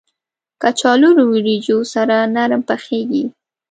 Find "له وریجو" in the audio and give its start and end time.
1.17-1.77